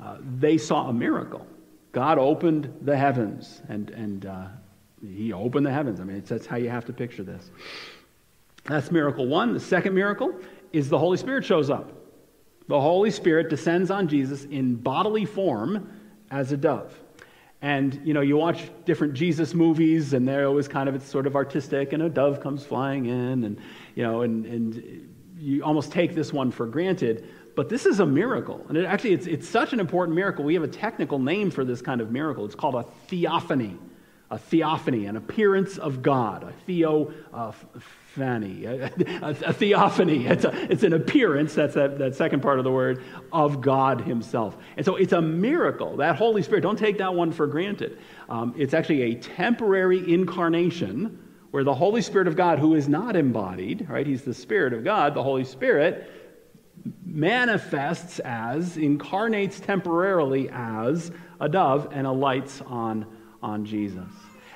[0.00, 1.46] uh, they saw a miracle.
[1.92, 4.46] God opened the heavens, and, and uh,
[5.06, 6.00] he opened the heavens.
[6.00, 7.50] I mean, that's how you have to picture this.
[8.64, 9.54] That's miracle one.
[9.54, 10.34] The second miracle
[10.72, 11.92] is the Holy Spirit shows up.
[12.66, 15.90] The Holy Spirit descends on Jesus in bodily form
[16.30, 16.92] as a dove.
[17.60, 21.26] And you know, you watch different Jesus movies, and they're always kind of it's sort
[21.26, 23.58] of artistic, and a dove comes flying in, and
[23.96, 27.28] you know, and and you almost take this one for granted.
[27.56, 30.44] But this is a miracle, and it actually it's it's such an important miracle.
[30.44, 32.44] We have a technical name for this kind of miracle.
[32.44, 33.76] It's called a theophany
[34.30, 37.52] a theophany, an appearance of God, a theo, uh,
[38.18, 40.26] a, a, a, theophany.
[40.26, 44.02] It's, a, it's an appearance, that's that, that second part of the word, of God
[44.02, 44.56] Himself.
[44.76, 45.96] And so it's a miracle.
[45.96, 47.98] That Holy Spirit, don't take that one for granted.
[48.28, 53.16] Um, it's actually a temporary incarnation where the Holy Spirit of God, who is not
[53.16, 54.06] embodied, right?
[54.06, 56.12] He's the Spirit of God, the Holy Spirit
[57.04, 61.10] manifests as, incarnates temporarily as
[61.40, 63.06] a dove and alights on,
[63.42, 64.08] on Jesus.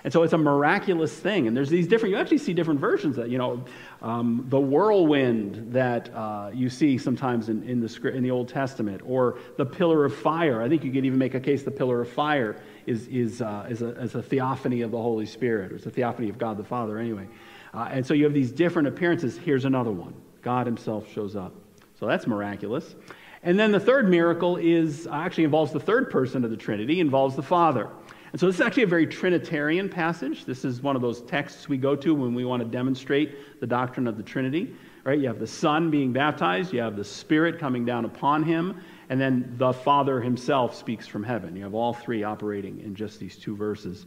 [0.05, 1.47] And so it's a miraculous thing.
[1.47, 3.65] And there's these different, you actually see different versions that, you know,
[4.01, 9.01] um, the whirlwind that uh, you see sometimes in, in, the, in the Old Testament,
[9.05, 10.61] or the pillar of fire.
[10.61, 13.67] I think you could even make a case the pillar of fire is, is, uh,
[13.71, 16.57] is, a, is a theophany of the Holy Spirit, or it's a theophany of God
[16.57, 17.29] the Father, anyway.
[17.73, 19.39] Uh, and so you have these different appearances.
[19.39, 21.55] Here's another one God Himself shows up.
[22.01, 22.97] So that's miraculous.
[23.45, 27.35] And then the third miracle is actually involves the third person of the Trinity, involves
[27.37, 27.89] the Father.
[28.33, 30.47] And so this is actually a very Trinitarian passage.
[30.47, 33.67] This is one of those texts we go to when we want to demonstrate the
[33.67, 34.75] doctrine of the Trinity.
[35.05, 35.19] Right?
[35.19, 39.21] You have the Son being baptized, you have the Spirit coming down upon him, and
[39.21, 41.55] then the Father himself speaks from heaven.
[41.57, 44.07] You have all three operating in just these two verses.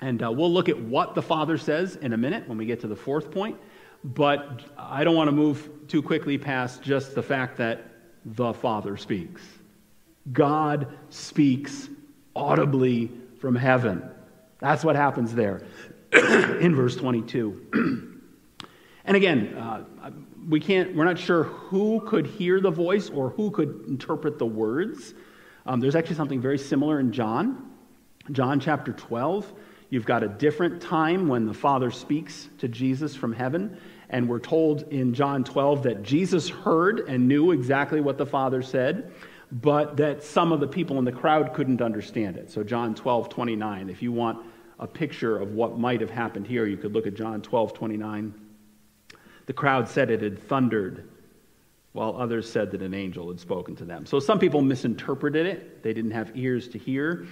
[0.00, 2.80] And uh, we'll look at what the Father says in a minute when we get
[2.80, 3.56] to the fourth point.
[4.02, 7.86] But I don't want to move too quickly past just the fact that
[8.24, 9.42] the Father speaks.
[10.32, 11.88] God speaks
[12.34, 14.02] audibly from heaven.
[14.60, 15.62] That's what happens there
[16.12, 17.66] in verse 22.
[19.04, 19.84] and again, uh,
[20.48, 24.46] we can't, we're not sure who could hear the voice or who could interpret the
[24.46, 25.14] words.
[25.66, 27.70] Um, there's actually something very similar in John.
[28.30, 29.52] John chapter 12,
[29.90, 33.76] you've got a different time when the Father speaks to Jesus from heaven.
[34.10, 38.62] And we're told in John 12 that Jesus heard and knew exactly what the Father
[38.62, 39.12] said
[39.52, 42.50] but that some of the people in the crowd couldn't understand it.
[42.50, 43.90] So, John 12, 29.
[43.90, 44.38] If you want
[44.78, 48.34] a picture of what might have happened here, you could look at John 12, 29.
[49.44, 51.06] The crowd said it had thundered,
[51.92, 54.06] while others said that an angel had spoken to them.
[54.06, 55.82] So, some people misinterpreted it.
[55.82, 57.26] They didn't have ears to hear.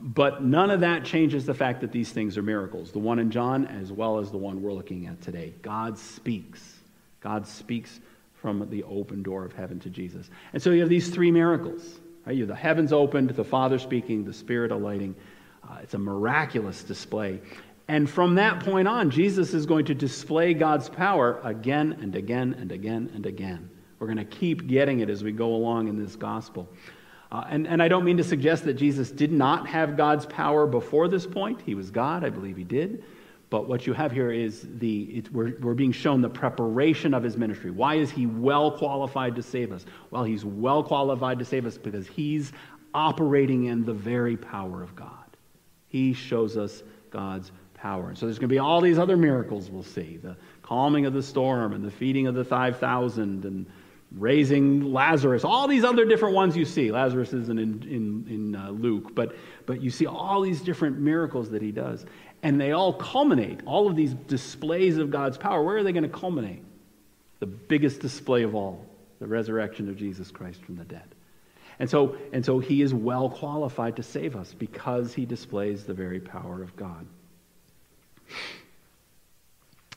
[0.00, 2.92] But none of that changes the fact that these things are miracles.
[2.92, 5.54] The one in John, as well as the one we're looking at today.
[5.62, 6.78] God speaks.
[7.20, 8.00] God speaks
[8.44, 10.28] from the open door of heaven to Jesus.
[10.52, 11.98] And so you have these three miracles.
[12.26, 12.36] Right?
[12.36, 15.14] You have the heavens opened, the Father speaking, the Spirit alighting.
[15.66, 17.40] Uh, it's a miraculous display.
[17.88, 22.54] And from that point on, Jesus is going to display God's power again and again
[22.60, 23.70] and again and again.
[23.98, 26.68] We're going to keep getting it as we go along in this gospel.
[27.32, 30.66] Uh, and, and I don't mean to suggest that Jesus did not have God's power
[30.66, 31.62] before this point.
[31.64, 33.04] He was God, I believe he did.
[33.54, 37.22] But what you have here is the, it, we're, we're being shown the preparation of
[37.22, 37.70] his ministry.
[37.70, 39.86] Why is he well qualified to save us?
[40.10, 42.50] Well, he's well qualified to save us because he's
[42.94, 45.36] operating in the very power of God.
[45.86, 48.08] He shows us God's power.
[48.08, 51.12] And so there's going to be all these other miracles we'll see the calming of
[51.12, 53.66] the storm and the feeding of the 5,000 and
[54.16, 56.90] raising Lazarus, all these other different ones you see.
[56.90, 59.36] Lazarus isn't in, in, in uh, Luke, but,
[59.66, 62.06] but you see all these different miracles that he does.
[62.44, 66.04] And they all culminate, all of these displays of God's power, where are they going
[66.04, 66.62] to culminate?
[67.40, 68.84] The biggest display of all,
[69.18, 71.14] the resurrection of Jesus Christ from the dead.
[71.78, 75.94] And so, and so he is well qualified to save us because he displays the
[75.94, 77.06] very power of God.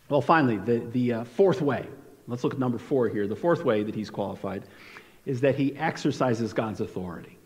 [0.08, 1.86] Well, finally, the, the uh, fourth way.
[2.28, 3.28] Let's look at number four here.
[3.28, 4.64] The fourth way that he's qualified
[5.26, 7.37] is that he exercises God's authority.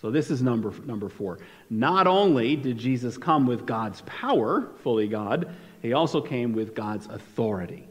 [0.00, 1.38] So this is number, number four.
[1.68, 7.06] Not only did Jesus come with God's power, fully God, he also came with God's
[7.06, 7.86] authority,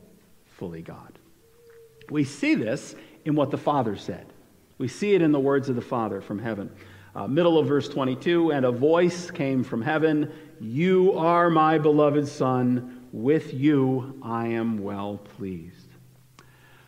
[0.48, 1.20] fully God.
[2.10, 2.96] We see this
[3.26, 4.26] in what the Father said.
[4.80, 6.72] We see it in the words of the Father from heaven.
[7.14, 12.28] Uh, middle of verse 22 and a voice came from heaven You are my beloved
[12.28, 15.90] Son, with you I am well pleased.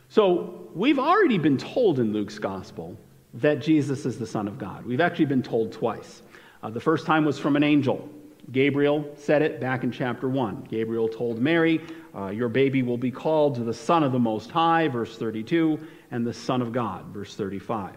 [0.09, 2.97] So we've already been told in Luke's gospel
[3.35, 4.85] that Jesus is the Son of God.
[4.85, 6.21] We've actually been told twice.
[6.61, 8.09] Uh, the first time was from an angel.
[8.51, 10.67] Gabriel said it back in chapter 1.
[10.69, 11.81] Gabriel told Mary,
[12.15, 15.79] uh, Your baby will be called the Son of the Most High, verse 32,
[16.11, 17.95] and the Son of God, verse 35.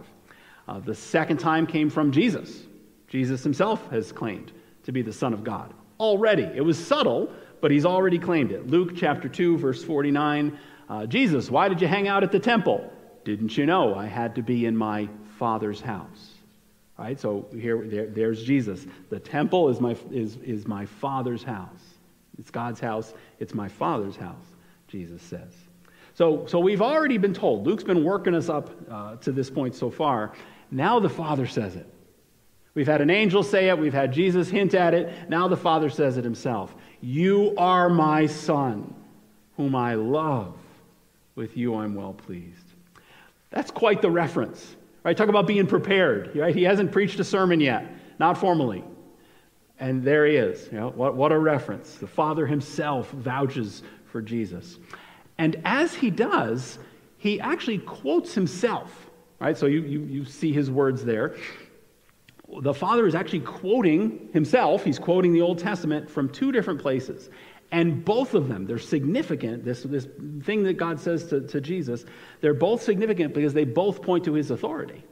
[0.67, 2.63] Uh, the second time came from Jesus.
[3.07, 4.51] Jesus himself has claimed
[4.83, 6.43] to be the Son of God already.
[6.43, 8.67] It was subtle, but he's already claimed it.
[8.67, 12.91] Luke chapter 2, verse 49 uh, Jesus, why did you hang out at the temple?
[13.23, 16.33] Didn't you know I had to be in my Father's house?
[16.97, 17.19] Right?
[17.19, 18.85] So here, there, there's Jesus.
[19.09, 21.81] The temple is my, is, is my Father's house.
[22.39, 23.13] It's God's house.
[23.39, 24.45] It's my Father's house,
[24.87, 25.53] Jesus says.
[26.13, 27.67] So, so we've already been told.
[27.67, 30.33] Luke's been working us up uh, to this point so far.
[30.71, 31.87] Now the Father says it.
[32.73, 33.77] We've had an angel say it.
[33.77, 35.29] We've had Jesus hint at it.
[35.29, 36.75] Now the Father says it himself.
[37.01, 38.93] You are my Son,
[39.57, 40.55] whom I love.
[41.35, 42.65] With you I'm well pleased.
[43.49, 44.75] That's quite the reference.
[45.05, 45.15] Right?
[45.15, 46.35] Talk about being prepared.
[46.35, 46.55] Right?
[46.55, 47.85] He hasn't preached a sermon yet,
[48.19, 48.83] not formally.
[49.79, 50.67] And there he is.
[50.71, 51.95] You know, what, what a reference.
[51.95, 54.79] The Father himself vouches for Jesus.
[55.37, 56.79] And as he does,
[57.17, 59.11] he actually quotes himself.
[59.39, 59.55] Right?
[59.55, 61.35] So you, you, you see his words there.
[62.61, 64.83] The Father is actually quoting himself.
[64.83, 67.29] He's quoting the Old Testament from two different places.
[67.75, 69.65] And both of them, they're significant.
[69.65, 70.07] This, this
[70.43, 72.05] thing that God says to, to Jesus,
[72.39, 75.03] they're both significant because they both point to his authority.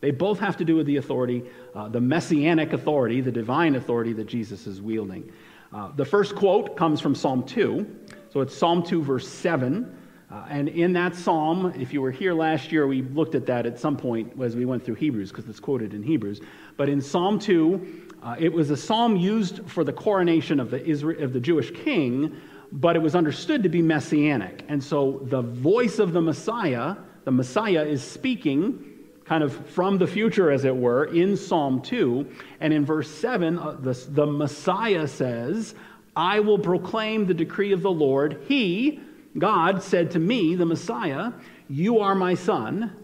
[0.00, 1.44] They both have to do with the authority,
[1.76, 5.30] uh, the messianic authority, the divine authority that Jesus is wielding.
[5.72, 7.86] Uh, the first quote comes from Psalm 2.
[8.32, 9.96] So it's Psalm 2, verse 7.
[10.28, 13.64] Uh, and in that psalm, if you were here last year, we looked at that
[13.64, 16.40] at some point as we went through Hebrews, because it's quoted in Hebrews.
[16.76, 20.84] But in Psalm 2, uh, it was a psalm used for the coronation of the,
[20.84, 22.36] Israel, of the Jewish king,
[22.72, 24.64] but it was understood to be messianic.
[24.68, 28.84] And so the voice of the Messiah, the Messiah is speaking
[29.24, 32.26] kind of from the future, as it were, in Psalm 2.
[32.60, 35.74] And in verse 7, uh, the, the Messiah says,
[36.16, 38.42] I will proclaim the decree of the Lord.
[38.48, 39.00] He,
[39.36, 41.32] God, said to me, the Messiah,
[41.68, 42.96] You are my son.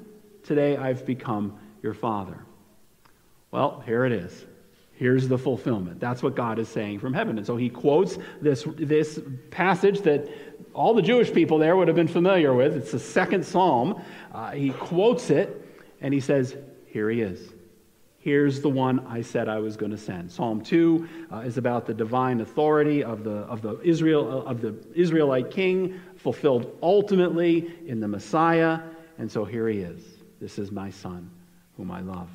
[0.42, 2.38] Today I've become your father.
[3.50, 4.44] Well, here it is.
[4.96, 5.98] Here's the fulfillment.
[5.98, 7.36] That's what God is saying from heaven.
[7.36, 10.28] And so he quotes this, this passage that
[10.72, 12.76] all the Jewish people there would have been familiar with.
[12.76, 14.00] It's the second psalm.
[14.32, 15.60] Uh, he quotes it
[16.00, 17.54] and he says, Here he is.
[18.18, 20.32] Here's the one I said I was going to send.
[20.32, 24.74] Psalm 2 uh, is about the divine authority of the, of, the Israel, of the
[24.94, 28.80] Israelite king, fulfilled ultimately in the Messiah.
[29.18, 30.02] And so here he is.
[30.40, 31.30] This is my son,
[31.76, 32.30] whom I love.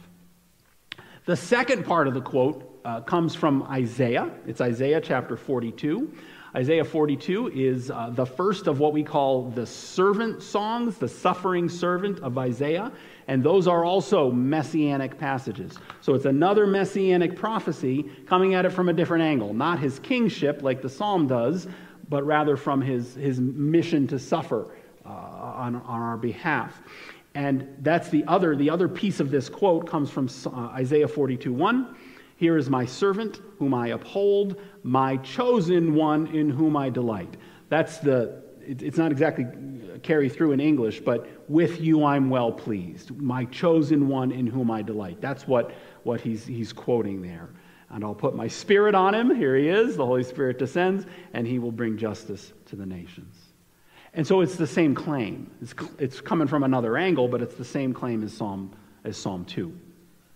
[1.29, 4.31] The second part of the quote uh, comes from Isaiah.
[4.47, 6.11] It's Isaiah chapter 42.
[6.55, 11.69] Isaiah 42 is uh, the first of what we call the servant songs, the suffering
[11.69, 12.91] servant of Isaiah,
[13.27, 15.77] and those are also messianic passages.
[16.01, 20.63] So it's another messianic prophecy coming at it from a different angle, not his kingship
[20.63, 21.67] like the psalm does,
[22.09, 24.71] but rather from his, his mission to suffer
[25.05, 26.81] uh, on, on our behalf.
[27.35, 31.53] And that's the other, the other piece of this quote comes from uh, Isaiah 42
[31.53, 31.95] 1.
[32.37, 37.35] Here is my servant whom I uphold, my chosen one in whom I delight.
[37.67, 39.45] That's the, it, it's not exactly
[40.03, 43.11] carry through in English, but with you I'm well pleased.
[43.19, 45.21] My chosen one in whom I delight.
[45.21, 47.49] That's what, what he's, he's quoting there.
[47.89, 49.35] And I'll put my spirit on him.
[49.35, 49.97] Here he is.
[49.97, 53.35] The Holy Spirit descends, and he will bring justice to the nations.
[54.13, 55.51] And so it's the same claim.
[55.61, 58.71] It's, it's coming from another angle, but it's the same claim as Psalm,
[59.03, 59.77] as Psalm 2.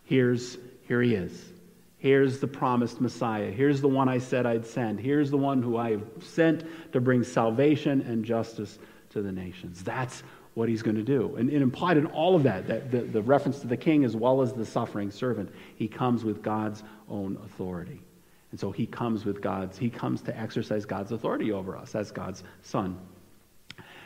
[0.04, 0.58] Here's,
[0.88, 1.54] here he is.
[1.98, 3.50] Here's the promised Messiah.
[3.50, 5.00] Here's the one I said I'd send.
[5.00, 8.78] Here's the one who I have sent to bring salvation and justice
[9.12, 9.84] to the nations.
[9.84, 10.22] That's
[10.54, 11.36] what he's going to do.
[11.38, 14.16] And it implied in all of that, that the, the reference to the king as
[14.16, 18.02] well as the suffering servant, he comes with God's own authority.
[18.52, 22.12] And so he comes with God's, he comes to exercise God's authority over us as
[22.12, 23.00] God's son.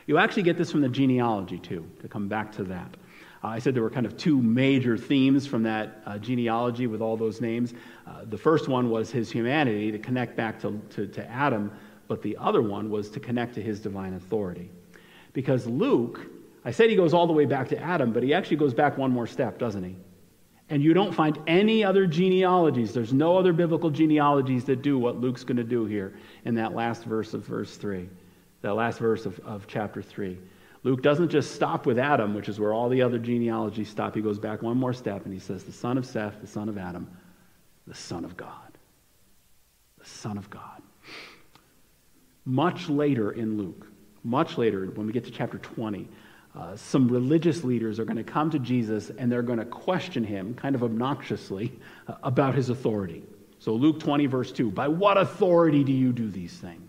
[0.07, 2.97] You actually get this from the genealogy, too, to come back to that.
[3.43, 7.01] Uh, I said there were kind of two major themes from that uh, genealogy with
[7.01, 7.73] all those names.
[8.07, 11.71] Uh, the first one was his humanity, to connect back to, to, to Adam,
[12.07, 14.71] but the other one was to connect to his divine authority.
[15.33, 16.21] Because Luke,
[16.65, 18.97] I said he goes all the way back to Adam, but he actually goes back
[18.97, 19.95] one more step, doesn't he?
[20.69, 22.93] And you don't find any other genealogies.
[22.93, 26.73] There's no other biblical genealogies that do what Luke's going to do here in that
[26.73, 28.09] last verse of verse 3,
[28.61, 30.37] that last verse of, of chapter 3.
[30.83, 34.15] Luke doesn't just stop with Adam, which is where all the other genealogies stop.
[34.15, 36.69] He goes back one more step and he says, the son of Seth, the son
[36.69, 37.09] of Adam,
[37.87, 38.51] the son of God.
[39.99, 40.81] The son of God.
[42.45, 43.87] Much later in Luke,
[44.23, 46.07] much later, when we get to chapter 20,
[46.55, 50.23] uh, some religious leaders are going to come to Jesus and they're going to question
[50.23, 51.71] him, kind of obnoxiously,
[52.07, 53.23] uh, about his authority.
[53.59, 56.86] So, Luke 20, verse 2 By what authority do you do these things?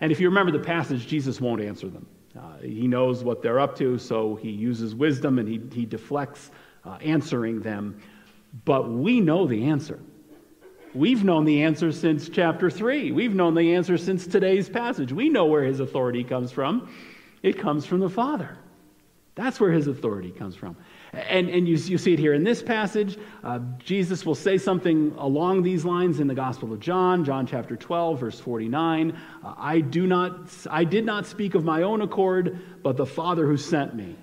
[0.00, 2.06] And if you remember the passage, Jesus won't answer them.
[2.38, 6.50] Uh, he knows what they're up to, so he uses wisdom and he, he deflects
[6.84, 8.00] uh, answering them.
[8.64, 9.98] But we know the answer.
[10.94, 13.12] We've known the answer since chapter 3.
[13.12, 15.12] We've known the answer since today's passage.
[15.12, 16.90] We know where his authority comes from.
[17.42, 18.56] It comes from the Father.
[19.34, 20.76] That's where his authority comes from.
[21.12, 23.18] And, and you, you see it here in this passage.
[23.42, 27.76] Uh, Jesus will say something along these lines in the Gospel of John, John chapter
[27.76, 29.16] 12, verse 49.
[29.42, 33.46] Uh, I, do not, I did not speak of my own accord, but the Father
[33.46, 34.16] who sent me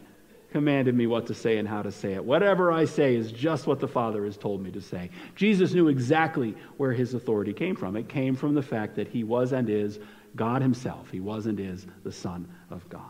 [0.52, 2.24] commanded me what to say and how to say it.
[2.24, 5.10] Whatever I say is just what the Father has told me to say.
[5.36, 7.98] Jesus knew exactly where his authority came from.
[7.98, 10.00] It came from the fact that he was and is
[10.34, 11.12] God himself.
[11.12, 13.02] He was and is the Son of God.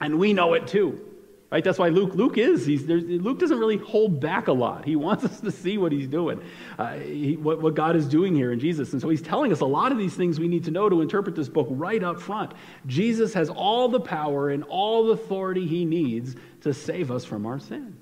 [0.00, 1.00] And we know it too.
[1.48, 1.62] Right?
[1.62, 2.66] That's why Luke, Luke is.
[2.66, 4.84] Luke doesn't really hold back a lot.
[4.84, 6.42] He wants us to see what he's doing,
[6.76, 8.92] uh, he, what, what God is doing here in Jesus.
[8.92, 11.00] And so he's telling us a lot of these things we need to know to
[11.02, 12.52] interpret this book right up front.
[12.86, 17.46] Jesus has all the power and all the authority he needs to save us from
[17.46, 17.96] our sin.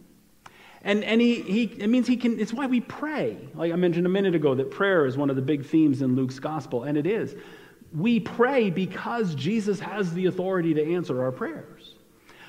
[0.80, 3.36] And, and he, he, it means he can, it's why we pray.
[3.54, 6.16] Like I mentioned a minute ago, that prayer is one of the big themes in
[6.16, 7.34] Luke's gospel, and it is.
[7.94, 11.93] We pray because Jesus has the authority to answer our prayers.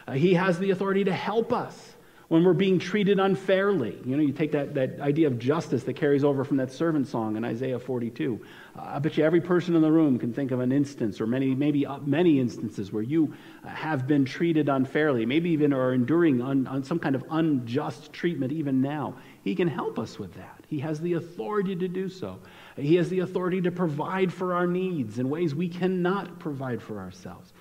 [0.08, 1.95] Uh, he has the authority to help us
[2.28, 3.99] when we're being treated unfairly.
[4.03, 7.08] You know, you take that, that idea of justice that carries over from that servant
[7.08, 8.43] song in Isaiah 42.
[8.76, 11.28] Uh, I bet you every person in the room can think of an instance or
[11.28, 13.34] many, maybe uh, many instances where you
[13.64, 18.51] have been treated unfairly, maybe even are enduring un, un, some kind of unjust treatment
[18.51, 19.16] even now.
[19.43, 20.64] He can help us with that.
[20.68, 22.39] He has the authority to do so.
[22.76, 26.99] He has the authority to provide for our needs in ways we cannot provide for
[26.99, 27.53] ourselves.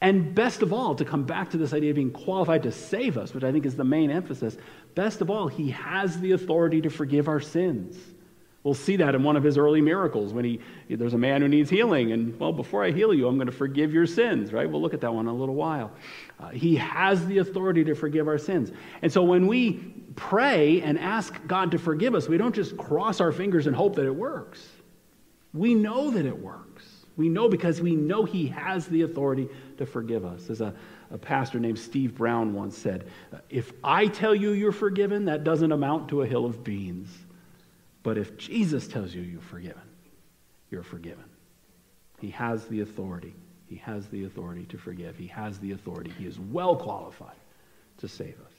[0.00, 3.18] And best of all, to come back to this idea of being qualified to save
[3.18, 4.56] us, which I think is the main emphasis,
[4.94, 7.98] best of all, he has the authority to forgive our sins.
[8.62, 11.48] We'll see that in one of his early miracles when he, there's a man who
[11.48, 14.68] needs healing, and well, before I heal you, I'm going to forgive your sins, right?
[14.70, 15.90] We'll look at that one in a little while.
[16.38, 18.70] Uh, he has the authority to forgive our sins.
[19.00, 23.20] And so when we pray and ask God to forgive us, we don't just cross
[23.20, 24.66] our fingers and hope that it works.
[25.54, 26.69] We know that it works.
[27.20, 29.46] We know because we know He has the authority
[29.76, 30.48] to forgive us.
[30.48, 30.74] As a,
[31.10, 33.08] a pastor named Steve Brown once said,
[33.50, 37.10] If I tell you you're forgiven, that doesn't amount to a hill of beans.
[38.02, 39.82] But if Jesus tells you you're forgiven,
[40.70, 41.26] you're forgiven.
[42.20, 43.34] He has the authority.
[43.66, 45.18] He has the authority to forgive.
[45.18, 46.14] He has the authority.
[46.16, 47.36] He is well qualified
[47.98, 48.49] to save us.